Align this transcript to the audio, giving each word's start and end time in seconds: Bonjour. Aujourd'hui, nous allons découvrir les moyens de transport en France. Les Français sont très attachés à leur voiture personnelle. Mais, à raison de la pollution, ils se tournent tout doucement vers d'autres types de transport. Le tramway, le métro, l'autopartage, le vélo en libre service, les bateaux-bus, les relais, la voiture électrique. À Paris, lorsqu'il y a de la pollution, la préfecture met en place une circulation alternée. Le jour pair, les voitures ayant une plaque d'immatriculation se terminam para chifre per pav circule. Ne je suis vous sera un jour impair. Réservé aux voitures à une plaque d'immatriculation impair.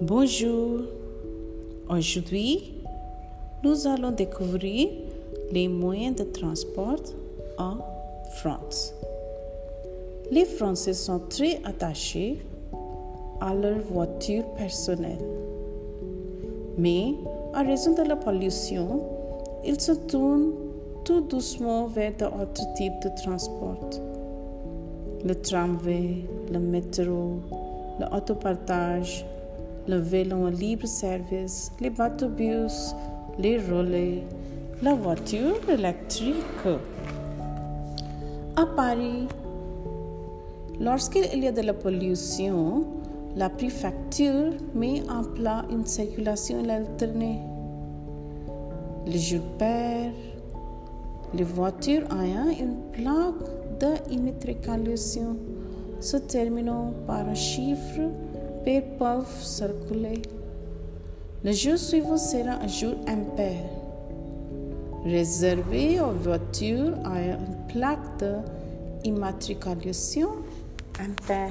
Bonjour. 0.00 0.82
Aujourd'hui, 1.88 2.74
nous 3.64 3.86
allons 3.86 4.10
découvrir 4.10 4.88
les 5.50 5.68
moyens 5.68 6.16
de 6.16 6.24
transport 6.24 7.02
en 7.58 7.78
France. 8.36 8.94
Les 10.30 10.44
Français 10.44 10.92
sont 10.92 11.20
très 11.28 11.60
attachés 11.64 12.38
à 13.40 13.54
leur 13.54 13.78
voiture 13.78 14.44
personnelle. 14.56 15.24
Mais, 16.76 17.14
à 17.54 17.62
raison 17.62 17.94
de 17.94 18.02
la 18.02 18.16
pollution, 18.16 19.00
ils 19.64 19.80
se 19.80 19.92
tournent 19.92 20.52
tout 21.04 21.22
doucement 21.22 21.86
vers 21.86 22.12
d'autres 22.12 22.72
types 22.74 23.00
de 23.02 23.10
transport. 23.22 23.90
Le 25.24 25.34
tramway, 25.34 26.24
le 26.52 26.58
métro, 26.58 27.40
l'autopartage, 27.98 29.24
le 29.86 29.96
vélo 29.96 30.46
en 30.46 30.50
libre 30.50 30.86
service, 30.86 31.72
les 31.80 31.90
bateaux-bus, 31.90 32.94
les 33.38 33.58
relais, 33.58 34.22
la 34.82 34.94
voiture 34.94 35.56
électrique. 35.68 36.34
À 38.56 38.66
Paris, 38.66 39.26
lorsqu'il 40.80 41.42
y 41.42 41.46
a 41.46 41.52
de 41.52 41.62
la 41.62 41.74
pollution, 41.74 42.84
la 43.36 43.48
préfecture 43.48 44.52
met 44.74 45.02
en 45.08 45.22
place 45.22 45.64
une 45.70 45.86
circulation 45.86 46.68
alternée. 46.68 47.40
Le 49.06 49.16
jour 49.16 49.42
pair, 49.58 50.12
les 51.34 51.44
voitures 51.44 52.04
ayant 52.12 52.50
une 52.50 52.76
plaque 52.92 54.08
d'immatriculation 54.08 55.36
se 56.00 56.20
terminam 56.20 56.94
para 57.06 57.34
chifre 57.34 58.10
per 58.64 58.82
pav 58.98 59.26
circule. 59.42 60.22
Ne 61.44 61.52
je 61.52 61.76
suis 61.76 62.00
vous 62.00 62.18
sera 62.18 62.58
un 62.62 62.68
jour 62.68 62.94
impair. 63.06 63.62
Réservé 65.04 66.00
aux 66.00 66.12
voitures 66.12 66.94
à 67.04 67.20
une 67.20 67.56
plaque 67.68 68.24
d'immatriculation 69.02 70.28
impair. 70.98 71.50